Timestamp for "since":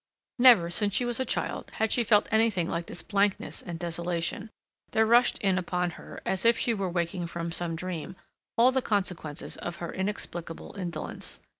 0.71-0.95